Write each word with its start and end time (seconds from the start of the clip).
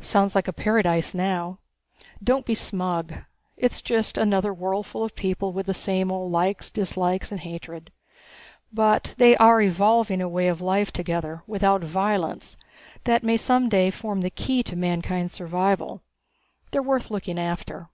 "Sounds 0.00 0.34
like 0.34 0.48
paradise 0.56 1.12
now." 1.12 1.58
"Don't 2.24 2.46
be 2.46 2.54
smug. 2.54 3.12
It's 3.58 3.82
just 3.82 4.16
another 4.16 4.54
worldful 4.54 5.04
of 5.04 5.14
people 5.14 5.52
with 5.52 5.66
the 5.66 5.74
same 5.74 6.10
old 6.10 6.32
likes, 6.32 6.70
dislikes 6.70 7.30
and 7.30 7.40
hatreds. 7.42 7.88
But 8.72 9.14
they 9.18 9.36
are 9.36 9.60
evolving 9.60 10.22
a 10.22 10.30
way 10.30 10.48
of 10.48 10.62
living 10.62 10.92
together, 10.94 11.42
without 11.46 11.84
violence, 11.84 12.56
that 13.04 13.22
may 13.22 13.36
some 13.36 13.68
day 13.68 13.90
form 13.90 14.22
the 14.22 14.30
key 14.30 14.62
to 14.62 14.76
mankind's 14.76 15.34
survival. 15.34 16.00
They 16.70 16.78
are 16.78 16.82
worth 16.82 17.10
looking 17.10 17.38
after. 17.38 17.90